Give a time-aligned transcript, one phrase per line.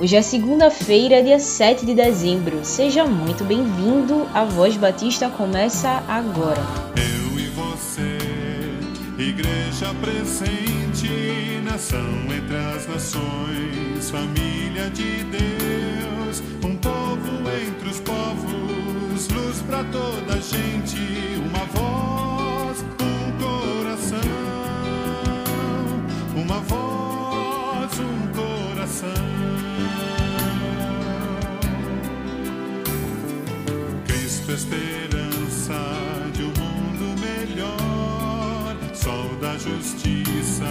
[0.00, 2.64] Hoje é segunda-feira, dia 7 de dezembro.
[2.64, 4.26] Seja muito bem-vindo.
[4.32, 6.62] A Voz Batista começa agora.
[6.96, 8.16] Eu e você,
[9.18, 12.00] igreja presente, nação
[12.34, 20.40] entre as nações, família de Deus, um povo entre os povos, luz para toda a
[20.40, 20.96] gente,
[21.36, 24.18] uma voz, um coração,
[26.34, 29.39] uma voz, um coração.
[34.50, 35.78] Cristo, esperança
[36.32, 40.64] de um mundo melhor, sol da justiça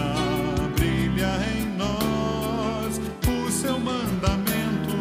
[0.75, 2.99] brilha em nós.
[3.25, 4.97] O seu mandamento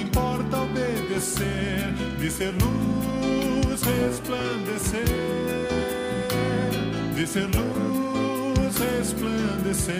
[0.00, 5.04] importa obedecer, de ser luz resplandecer,
[7.16, 9.96] de ser luz resplandecer.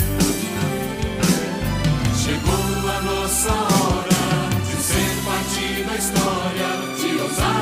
[2.22, 4.22] Chegou a nossa hora
[4.64, 6.68] de ser parte da história,
[7.00, 7.61] de ousar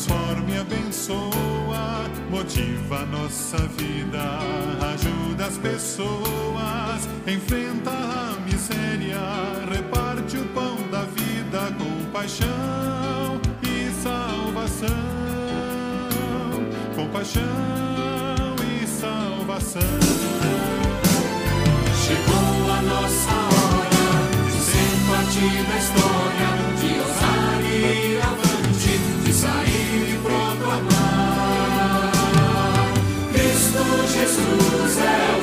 [0.00, 4.38] transforma e abençoa, motiva a nossa vida,
[4.94, 9.18] ajuda as pessoas, enfrenta a miséria,
[9.70, 14.88] reparte o pão da vida com paixão e salvação,
[16.94, 17.42] com paixão
[18.72, 19.82] e salvação.
[22.02, 26.59] Chegou a nossa hora de ser parte da história,
[35.00, 35.39] Jesus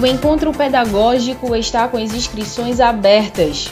[0.00, 3.70] o encontro pedagógico está com as inscrições abertas.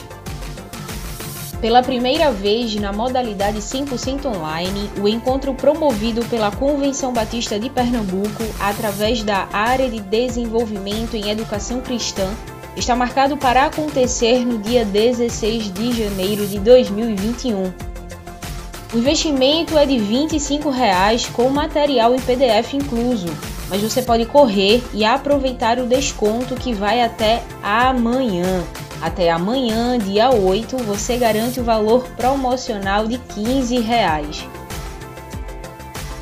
[1.59, 8.43] Pela primeira vez na modalidade 100% online, o encontro promovido pela Convenção Batista de Pernambuco
[8.59, 12.29] através da área de desenvolvimento em educação cristã
[12.77, 17.73] está marcado para acontecer no dia 16 de janeiro de 2021.
[18.93, 23.27] O investimento é de 25 reais com material em PDF incluso,
[23.69, 28.63] mas você pode correr e aproveitar o desconto que vai até amanhã.
[29.01, 34.45] Até amanhã, dia 8, você garante o valor promocional de 15 reais.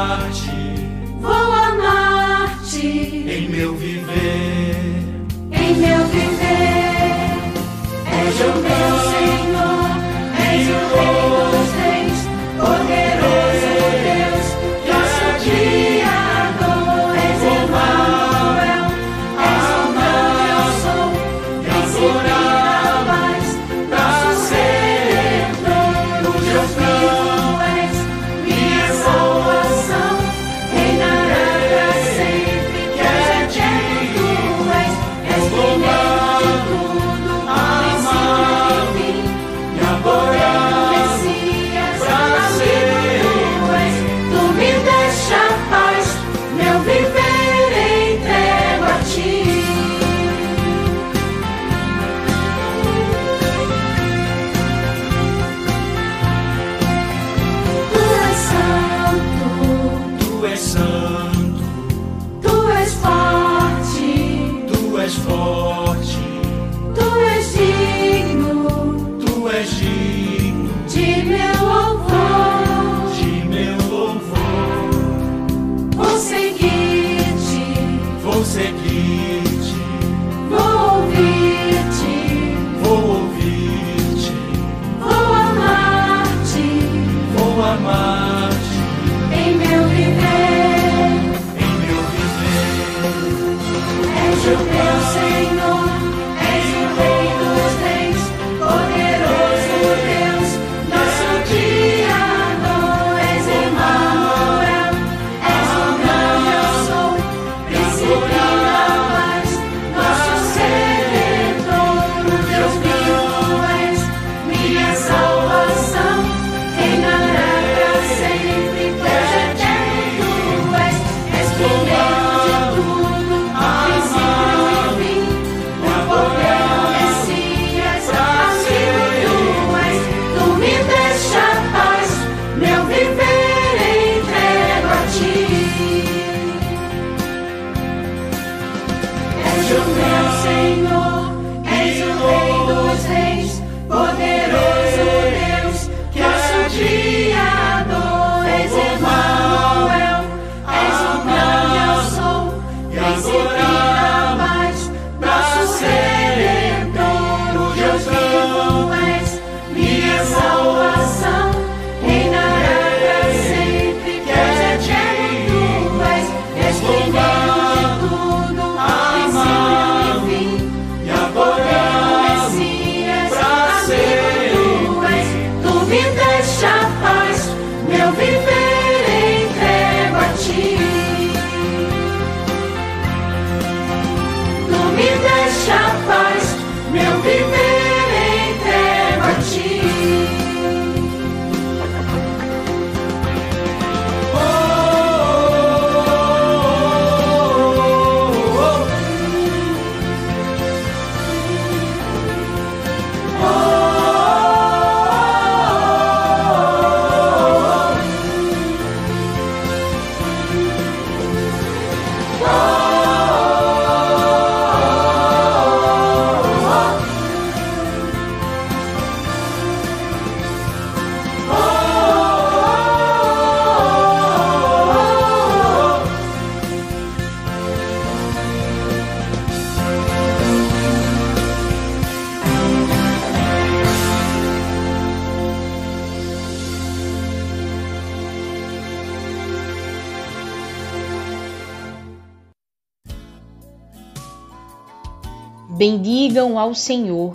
[245.89, 247.35] Bendigam ao Senhor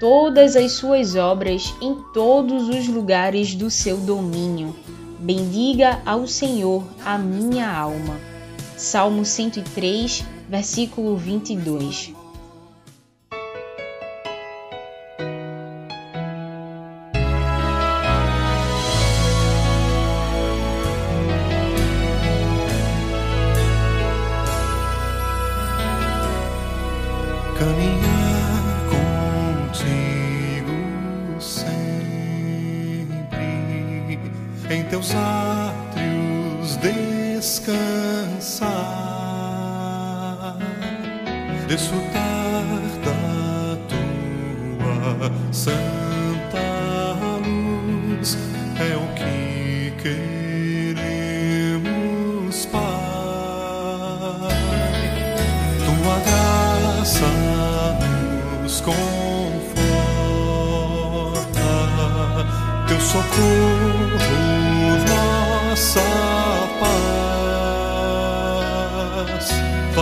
[0.00, 4.74] todas as suas obras em todos os lugares do seu domínio.
[5.20, 8.18] Bendiga ao Senhor a minha alma.
[8.76, 12.12] Salmo 103, versículo 22.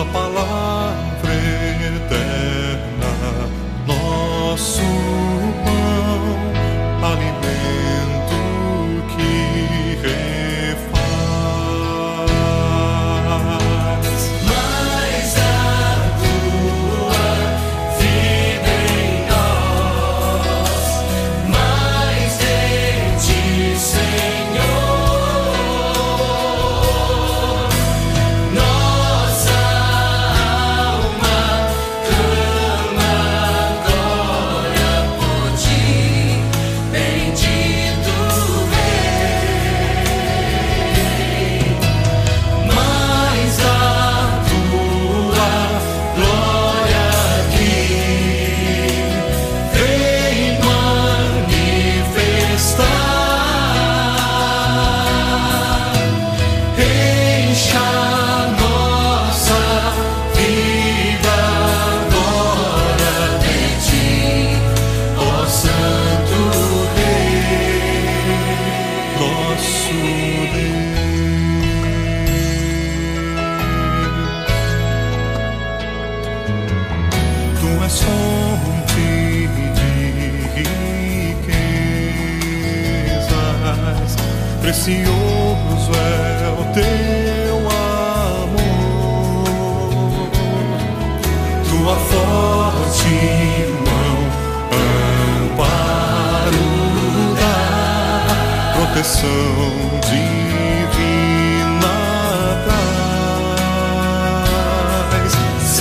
[0.01, 1.10] Tua palavra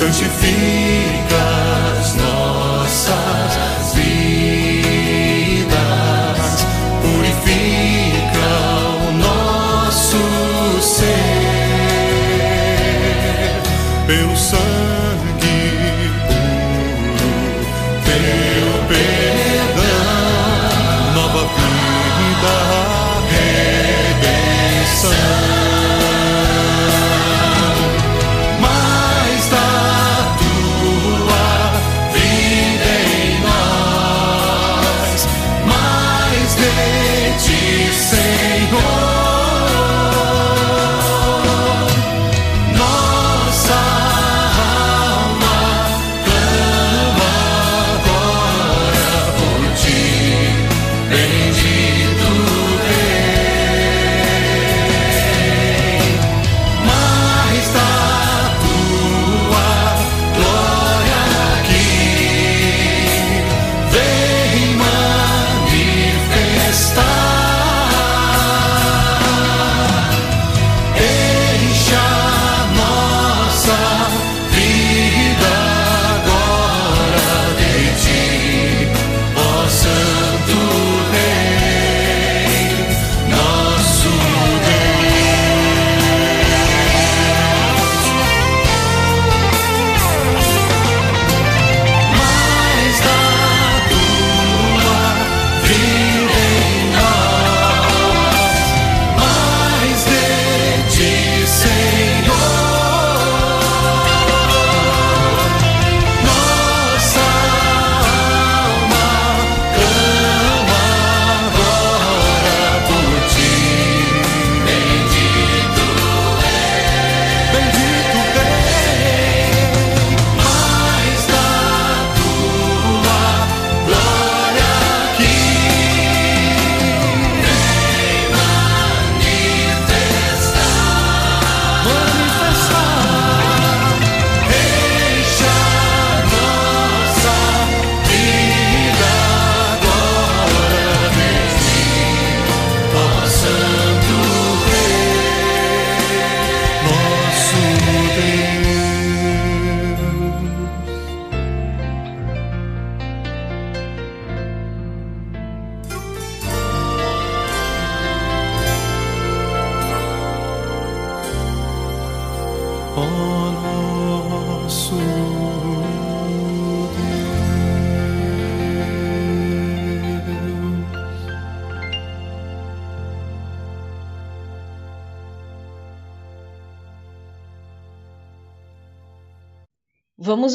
[0.00, 0.89] santifica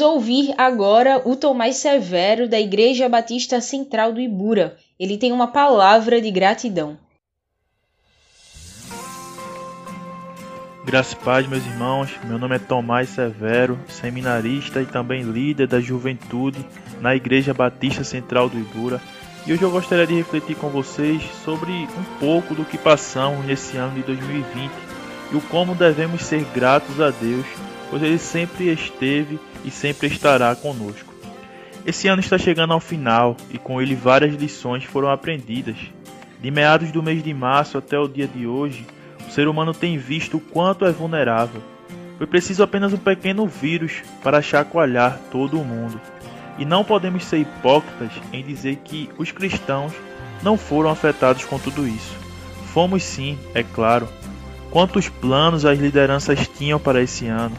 [0.06, 4.76] ouvir agora o Tomás Severo da Igreja Batista Central do Ibura.
[4.98, 6.96] Ele tem uma palavra de gratidão.
[10.84, 12.12] Graças e paz, meus irmãos.
[12.24, 16.64] Meu nome é Tomás Severo, seminarista e também líder da juventude
[17.00, 19.00] na Igreja Batista Central do Ibura.
[19.46, 23.76] E hoje eu gostaria de refletir com vocês sobre um pouco do que passamos nesse
[23.76, 24.70] ano de 2020
[25.32, 27.46] e o como devemos ser gratos a Deus,
[27.90, 31.14] pois Ele sempre esteve e sempre estará conosco.
[31.86, 35.76] Esse ano está chegando ao final e com ele várias lições foram aprendidas.
[36.40, 38.84] De meados do mês de março até o dia de hoje,
[39.26, 41.62] o ser humano tem visto o quanto é vulnerável.
[42.18, 46.00] Foi preciso apenas um pequeno vírus para chacoalhar todo o mundo.
[46.58, 49.92] E não podemos ser hipócritas em dizer que os cristãos
[50.42, 52.16] não foram afetados com tudo isso.
[52.72, 54.08] Fomos sim, é claro.
[54.72, 57.56] Quantos planos as lideranças tinham para esse ano?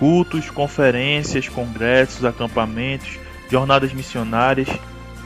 [0.00, 3.18] Cultos, conferências, congressos, acampamentos,
[3.50, 4.66] jornadas missionárias,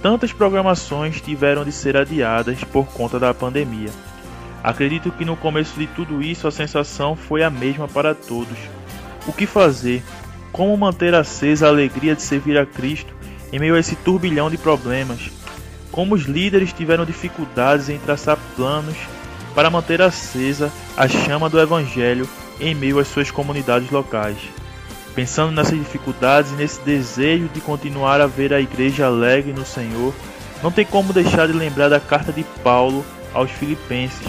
[0.02, 3.90] tantas programações tiveram de ser adiadas por conta da pandemia.
[4.64, 8.58] Acredito que no começo de tudo isso a sensação foi a mesma para todos.
[9.28, 10.02] O que fazer?
[10.50, 13.14] Como manter acesa a alegria de servir a Cristo
[13.52, 15.30] em meio a esse turbilhão de problemas?
[15.92, 18.96] Como os líderes tiveram dificuldades em traçar planos
[19.54, 22.28] para manter acesa a chama do Evangelho
[22.58, 24.38] em meio às suas comunidades locais?
[25.14, 30.12] Pensando nessas dificuldades e nesse desejo de continuar a ver a igreja alegre no Senhor,
[30.62, 34.26] não tem como deixar de lembrar da carta de Paulo aos Filipenses,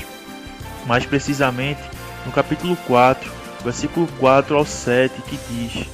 [0.86, 1.82] mais precisamente
[2.25, 3.32] no capítulo 4,
[3.63, 5.88] versículo 4 ao 7, que diz: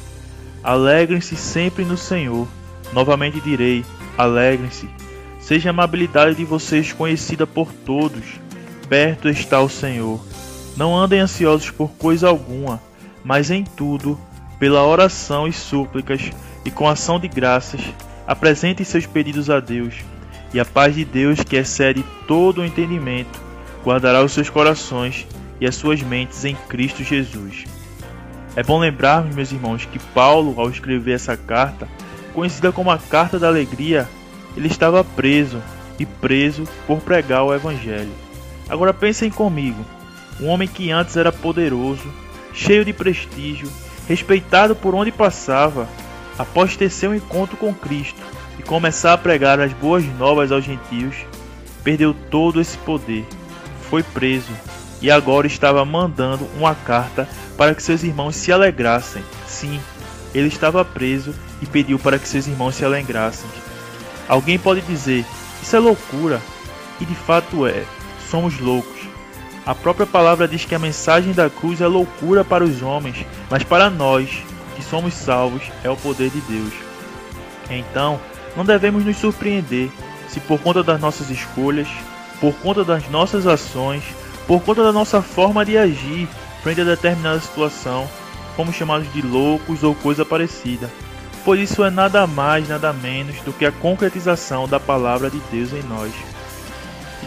[0.63, 2.47] Alegrem-se sempre no Senhor.
[2.93, 3.86] Novamente direi:
[4.17, 4.89] alegrem-se.
[5.39, 8.39] Seja a amabilidade de vocês conhecida por todos.
[8.88, 10.19] Perto está o Senhor.
[10.75, 12.82] Não andem ansiosos por coisa alguma,
[13.23, 14.19] mas em tudo,
[14.62, 16.30] pela oração e súplicas
[16.63, 17.82] e com ação de graças,
[18.28, 19.95] apresentem seus pedidos a Deus.
[20.54, 23.39] E a paz de Deus, que excede todo o entendimento,
[23.84, 25.26] guardará os seus corações
[25.60, 27.63] e as suas mentes em Cristo Jesus.
[28.56, 31.88] É bom lembrarmos, meus irmãos, que Paulo, ao escrever essa carta,
[32.32, 34.08] conhecida como a Carta da Alegria,
[34.56, 35.60] ele estava preso
[35.97, 38.12] e preso por pregar o Evangelho.
[38.69, 39.84] Agora pensem comigo:
[40.39, 42.08] um homem que antes era poderoso,
[42.54, 43.67] cheio de prestígio,
[44.07, 45.87] respeitado por onde passava,
[46.37, 48.21] após ter seu encontro com Cristo
[48.59, 51.15] e começar a pregar as boas novas aos gentios,
[51.83, 53.25] perdeu todo esse poder,
[53.89, 54.51] foi preso
[55.01, 59.23] e agora estava mandando uma carta para que seus irmãos se alegrassem.
[59.47, 59.79] Sim,
[60.33, 63.49] ele estava preso e pediu para que seus irmãos se alegrassem.
[64.27, 65.25] Alguém pode dizer:
[65.61, 66.41] Isso é loucura.
[66.99, 67.83] E de fato é,
[68.29, 69.00] somos loucos.
[69.65, 73.63] A própria palavra diz que a mensagem da cruz é loucura para os homens, mas
[73.63, 74.43] para nós,
[74.76, 76.74] que somos salvos, é o poder de Deus.
[77.69, 78.19] Então,
[78.56, 79.89] não devemos nos surpreender
[80.28, 81.88] se por conta das nossas escolhas,
[82.39, 84.04] por conta das nossas ações,
[84.47, 86.28] por conta da nossa forma de agir
[86.63, 88.08] frente a determinada situação,
[88.56, 90.89] fomos chamados de loucos ou coisa parecida.
[91.43, 95.74] Pois isso é nada mais, nada menos do que a concretização da palavra de Deus
[95.74, 96.12] em nós.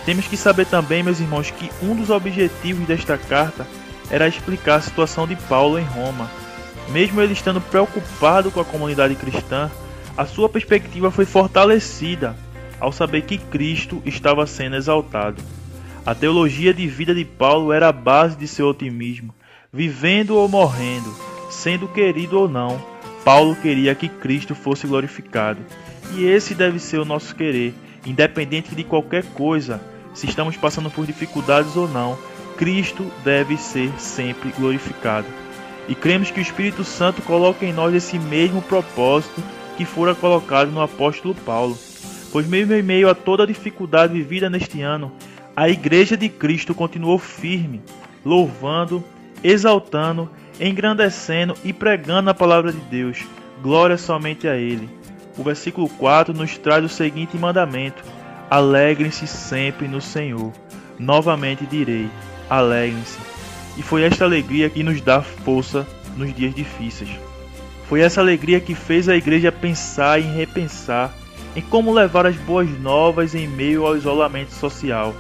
[0.05, 3.67] Temos que saber também, meus irmãos, que um dos objetivos desta carta
[4.11, 6.31] era explicar a situação de Paulo em Roma.
[6.91, 9.71] Mesmo ele estando preocupado com a comunidade cristã,
[10.17, 12.37] a sua perspectiva foi fortalecida
[12.79, 15.43] ao saber que Cristo estava sendo exaltado.
[16.05, 19.35] A teologia de vida de Paulo era a base de seu otimismo.
[19.73, 21.13] Vivendo ou morrendo,
[21.51, 22.81] sendo querido ou não,
[23.25, 25.61] Paulo queria que Cristo fosse glorificado.
[26.13, 29.81] E esse deve ser o nosso querer, independente de qualquer coisa,
[30.15, 32.17] se estamos passando por dificuldades ou não,
[32.57, 35.27] Cristo deve ser sempre glorificado.
[35.89, 39.43] E cremos que o Espírito Santo coloca em nós esse mesmo propósito
[39.77, 41.77] que fora colocado no apóstolo Paulo.
[42.33, 45.13] Pois mesmo em meio a toda a dificuldade vivida neste ano,
[45.55, 47.83] a Igreja de Cristo continuou firme,
[48.25, 49.05] louvando,
[49.43, 53.25] exaltando, engrandecendo e pregando a palavra de Deus.
[53.63, 54.89] Glória somente a Ele.
[55.37, 58.03] O versículo 4 nos traz o seguinte mandamento:
[58.51, 60.53] Alegrem-se sempre no Senhor.
[60.99, 62.09] Novamente direi:
[62.49, 63.19] alegrem-se.
[63.77, 67.11] E foi esta alegria que nos dá força nos dias difíceis.
[67.89, 71.13] Foi essa alegria que fez a igreja pensar e repensar
[71.57, 75.15] em como levar as boas novas em meio ao isolamento social.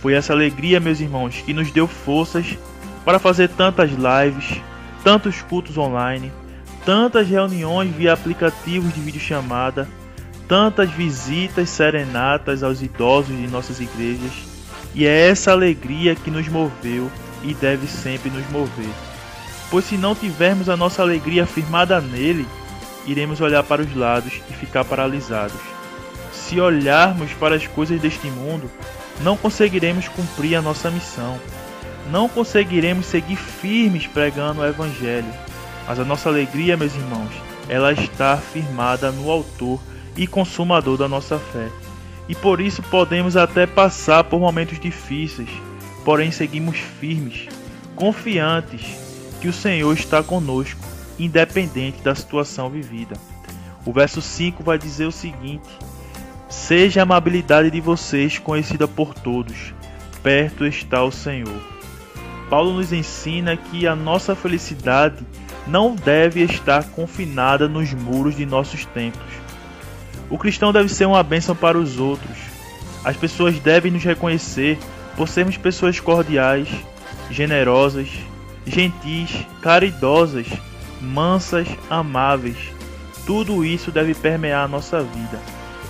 [0.00, 2.56] Foi essa alegria, meus irmãos, que nos deu forças
[3.04, 4.60] para fazer tantas lives,
[5.02, 6.30] tantos cultos online,
[6.84, 9.88] tantas reuniões via aplicativos de videochamada,
[10.48, 14.32] tantas visitas serenatas aos idosos de nossas igrejas,
[14.94, 17.10] e é essa alegria que nos moveu
[17.42, 18.90] e deve sempre nos mover.
[19.70, 22.46] Pois se não tivermos a nossa alegria firmada nele,
[23.06, 25.60] iremos olhar para os lados e ficar paralisados.
[26.32, 28.70] Se olharmos para as coisas deste mundo,
[29.20, 31.38] não conseguiremos cumprir a nossa missão.
[32.10, 35.32] Não conseguiremos seguir firmes pregando o Evangelho.
[35.88, 37.32] Mas a nossa alegria, meus irmãos,
[37.68, 39.80] ela está firmada no Autor
[40.16, 41.68] e Consumador da nossa fé.
[42.28, 45.48] E por isso podemos até passar por momentos difíceis,
[46.04, 47.48] porém seguimos firmes,
[47.94, 48.82] confiantes
[49.40, 50.80] que o Senhor está conosco,
[51.18, 53.16] independente da situação vivida.
[53.84, 55.68] O verso 5 vai dizer o seguinte:
[56.48, 59.72] Seja a amabilidade de vocês conhecida por todos,
[60.22, 61.76] perto está o Senhor.
[62.50, 65.24] Paulo nos ensina que a nossa felicidade
[65.66, 69.45] não deve estar confinada nos muros de nossos templos.
[70.28, 72.36] O cristão deve ser uma bênção para os outros.
[73.04, 74.78] As pessoas devem nos reconhecer
[75.16, 76.68] por sermos pessoas cordiais,
[77.30, 78.08] generosas,
[78.66, 79.30] gentis,
[79.62, 80.46] caridosas,
[81.00, 82.56] mansas, amáveis.
[83.24, 85.38] Tudo isso deve permear a nossa vida.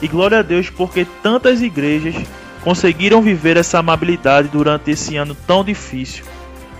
[0.00, 2.14] E glória a Deus porque tantas igrejas
[2.62, 6.24] conseguiram viver essa amabilidade durante esse ano tão difícil.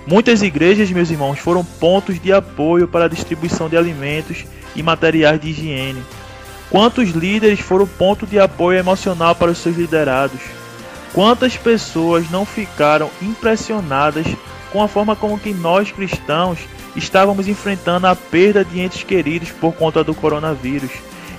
[0.07, 5.41] Muitas igrejas, meus irmãos, foram pontos de apoio para a distribuição de alimentos e materiais
[5.41, 6.03] de higiene.
[6.77, 10.43] Quantos líderes foram ponto de apoio emocional para os seus liderados?
[11.15, 14.27] Quantas pessoas não ficaram impressionadas
[14.71, 16.59] com a forma como que nós cristãos
[16.95, 20.91] estávamos enfrentando a perda de entes queridos por conta do coronavírus?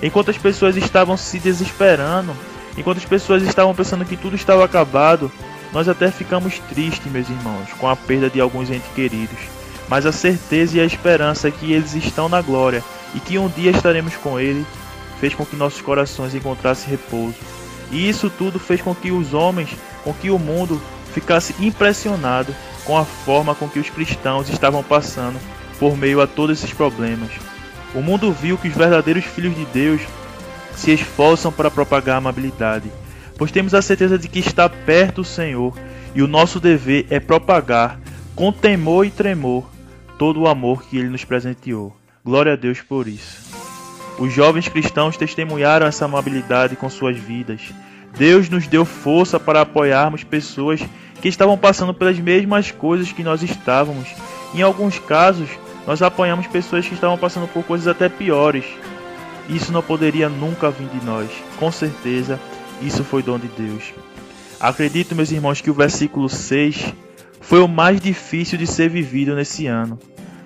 [0.02, 2.34] Enquanto as pessoas estavam se desesperando,
[2.76, 5.30] enquanto as pessoas estavam pensando que tudo estava acabado,
[5.72, 9.38] nós até ficamos tristes, meus irmãos, com a perda de alguns entes queridos.
[9.88, 12.82] Mas a certeza e a esperança que eles estão na glória
[13.14, 14.66] e que um dia estaremos com ele
[15.20, 17.36] fez com que nossos corações encontrassem repouso.
[17.90, 19.70] E isso tudo fez com que os homens,
[20.04, 20.80] com que o mundo
[21.12, 22.54] ficasse impressionado
[22.84, 25.38] com a forma com que os cristãos estavam passando
[25.78, 27.30] por meio a todos esses problemas.
[27.94, 30.02] O mundo viu que os verdadeiros filhos de Deus
[30.74, 32.90] se esforçam para propagar a amabilidade,
[33.36, 35.74] pois temos a certeza de que está perto o Senhor
[36.14, 37.98] e o nosso dever é propagar,
[38.34, 39.68] com temor e tremor,
[40.18, 41.94] todo o amor que ele nos presenteou.
[42.24, 43.47] Glória a Deus por isso.
[44.18, 47.60] Os jovens cristãos testemunharam essa amabilidade com suas vidas.
[48.16, 50.80] Deus nos deu força para apoiarmos pessoas
[51.22, 54.08] que estavam passando pelas mesmas coisas que nós estávamos.
[54.54, 55.48] Em alguns casos,
[55.86, 58.64] nós apoiamos pessoas que estavam passando por coisas até piores.
[59.48, 61.30] Isso não poderia nunca vir de nós.
[61.56, 62.40] Com certeza,
[62.82, 63.94] isso foi dom de Deus.
[64.60, 66.92] Acredito, meus irmãos, que o versículo 6
[67.40, 69.98] foi o mais difícil de ser vivido nesse ano,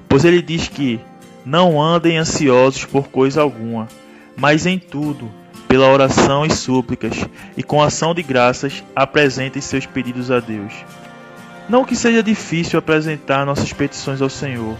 [0.09, 1.01] pois ele diz que
[1.45, 3.89] não andem ansiosos por coisa alguma,
[4.37, 5.31] mas em tudo,
[5.67, 7.27] pela oração e súplicas,
[7.57, 10.73] e com ação de graças, apresentem seus pedidos a Deus.
[11.69, 14.77] Não que seja difícil apresentar nossas petições ao Senhor,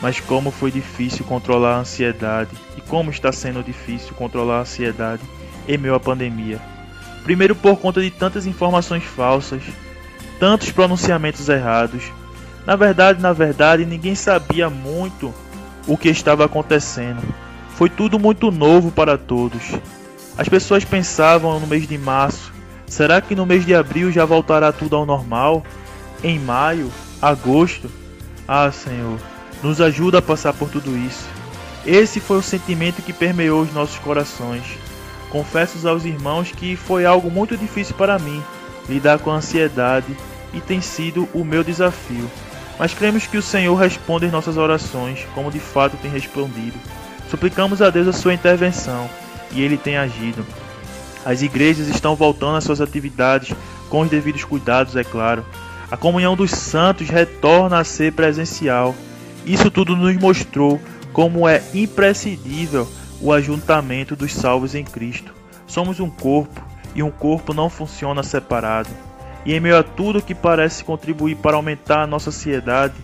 [0.00, 5.22] mas como foi difícil controlar a ansiedade e como está sendo difícil controlar a ansiedade
[5.68, 6.60] em meio à pandemia.
[7.22, 9.62] Primeiro por conta de tantas informações falsas,
[10.38, 12.04] tantos pronunciamentos errados.
[12.66, 15.32] Na verdade, na verdade, ninguém sabia muito
[15.86, 17.22] o que estava acontecendo.
[17.70, 19.62] Foi tudo muito novo para todos.
[20.36, 22.52] As pessoas pensavam no mês de março:
[22.86, 25.64] será que no mês de abril já voltará tudo ao normal?
[26.22, 26.90] Em maio,
[27.20, 27.90] agosto?
[28.46, 29.18] Ah, Senhor,
[29.62, 31.26] nos ajuda a passar por tudo isso.
[31.86, 34.64] Esse foi o sentimento que permeou os nossos corações.
[35.30, 38.42] Confesso aos irmãos que foi algo muito difícil para mim
[38.88, 40.16] lidar com a ansiedade
[40.52, 42.28] e tem sido o meu desafio.
[42.80, 46.76] Mas cremos que o Senhor responde em nossas orações, como de fato tem respondido.
[47.30, 49.08] Suplicamos a Deus a sua intervenção
[49.52, 50.44] e ele tem agido.
[51.24, 53.54] As igrejas estão voltando às suas atividades
[53.88, 55.44] com os devidos cuidados, é claro.
[55.88, 58.96] A comunhão dos santos retorna a ser presencial
[59.44, 60.80] isso tudo nos mostrou
[61.12, 62.86] como é imprescindível
[63.20, 65.32] o ajuntamento dos salvos em Cristo.
[65.66, 66.62] Somos um corpo
[66.94, 68.90] e um corpo não funciona separado.
[69.44, 72.94] E em meio a tudo que parece contribuir para aumentar a nossa ansiedade,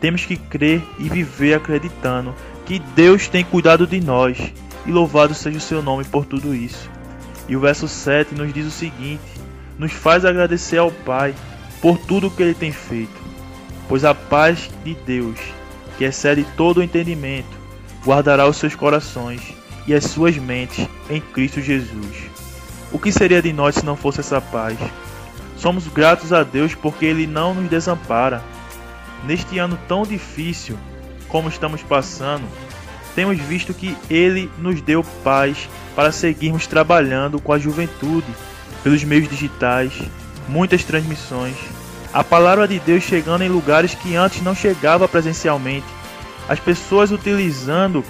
[0.00, 2.34] temos que crer e viver acreditando
[2.66, 4.38] que Deus tem cuidado de nós
[4.86, 6.90] e louvado seja o seu nome por tudo isso.
[7.48, 9.22] E o verso 7 nos diz o seguinte:
[9.78, 11.34] nos faz agradecer ao Pai
[11.80, 13.20] por tudo que ele tem feito,
[13.88, 15.38] pois a paz de Deus,
[15.98, 17.48] que excede todo o entendimento,
[18.04, 19.54] guardará os seus corações
[19.86, 22.30] e as suas mentes em Cristo Jesus.
[22.92, 24.78] O que seria de nós se não fosse essa paz?
[25.62, 28.42] Somos gratos a Deus porque Ele não nos desampara.
[29.24, 30.76] Neste ano tão difícil,
[31.28, 32.42] como estamos passando,
[33.14, 38.26] temos visto que Ele nos deu paz para seguirmos trabalhando com a juventude
[38.82, 39.92] pelos meios digitais,
[40.48, 41.54] muitas transmissões,
[42.12, 45.86] a palavra de Deus chegando em lugares que antes não chegava presencialmente,
[46.48, 48.04] as pessoas utilizando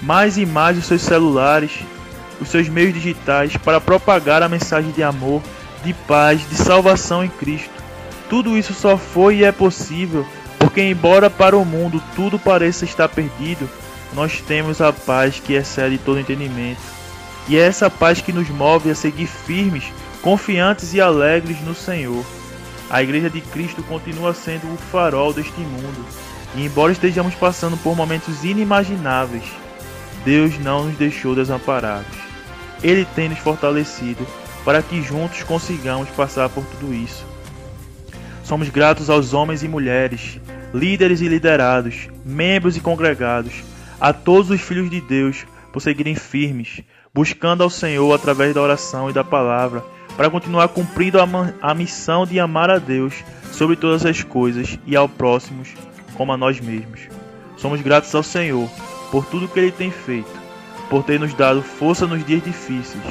[0.00, 1.80] mais e mais os seus celulares,
[2.40, 5.42] os seus meios digitais para propagar a mensagem de amor,
[5.84, 7.70] de paz, de salvação em Cristo.
[8.28, 10.26] Tudo isso só foi e é possível
[10.58, 13.68] porque, embora para o mundo tudo pareça estar perdido,
[14.14, 16.80] nós temos a paz que excede todo entendimento.
[17.46, 19.84] E é essa paz que nos move a seguir firmes,
[20.22, 22.24] confiantes e alegres no Senhor.
[22.88, 26.04] A Igreja de Cristo continua sendo o farol deste mundo.
[26.56, 29.44] E embora estejamos passando por momentos inimagináveis,
[30.24, 32.16] Deus não nos deixou desamparados.
[32.82, 34.26] Ele tem nos fortalecido
[34.64, 37.24] para que juntos consigamos passar por tudo isso.
[38.42, 40.40] Somos gratos aos homens e mulheres,
[40.72, 43.62] líderes e liderados, membros e congregados,
[44.00, 49.08] a todos os filhos de Deus por seguirem firmes, buscando ao Senhor através da oração
[49.08, 49.84] e da palavra,
[50.16, 51.26] para continuar cumprindo a,
[51.60, 53.14] a missão de amar a Deus
[53.52, 55.62] sobre todas as coisas e ao próximo
[56.14, 57.00] como a nós mesmos.
[57.56, 58.68] Somos gratos ao Senhor
[59.10, 60.30] por tudo que Ele tem feito,
[60.88, 63.02] por ter nos dado força nos dias difíceis,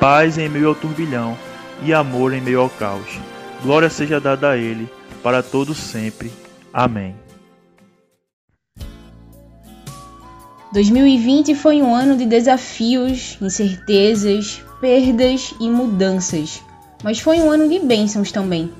[0.00, 1.36] paz em meio ao turbilhão
[1.82, 3.18] e amor em meio ao caos.
[3.62, 4.88] Glória seja dada a Ele
[5.22, 6.30] para todos sempre.
[6.72, 7.14] Amém.
[10.72, 16.62] 2020 foi um ano de desafios, incertezas, perdas e mudanças,
[17.02, 18.70] mas foi um ano de bênçãos também.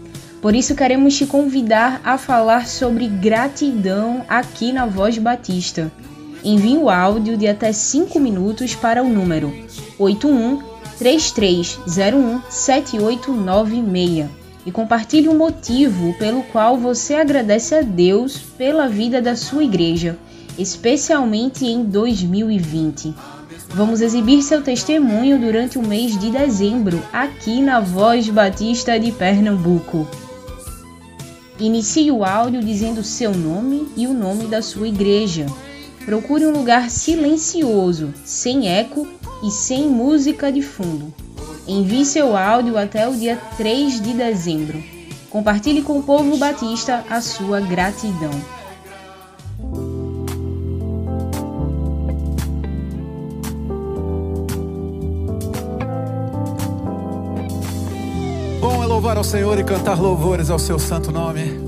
[0.41, 5.91] Por isso queremos te convidar a falar sobre gratidão aqui na Voz Batista.
[6.45, 9.53] Envie o áudio de até 5 minutos para o número
[9.99, 10.68] 81
[10.99, 14.29] 3301 7896
[14.67, 20.19] e compartilhe o motivo pelo qual você agradece a Deus pela vida da sua igreja
[20.59, 23.15] especialmente em 2020.
[23.69, 30.09] Vamos exibir seu testemunho durante o mês de dezembro, aqui na Voz Batista de Pernambuco.
[31.61, 35.47] Inicie o áudio dizendo seu nome e o nome da sua igreja.
[36.05, 39.07] Procure um lugar silencioso, sem eco
[39.43, 41.13] e sem música de fundo.
[41.67, 44.83] Envie seu áudio até o dia 3 de dezembro.
[45.31, 48.31] Compartilhe com o povo batista a sua gratidão.
[58.99, 61.68] louvar ao Senhor e cantar louvores ao seu santo nome.